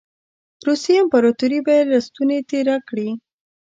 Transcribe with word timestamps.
روسیې 0.67 0.95
امپراطوري 1.03 1.59
به 1.65 1.71
یې 1.77 1.83
له 1.91 1.97
ستوني 2.05 2.39
تېره 2.49 2.75
کړي. 2.87 3.09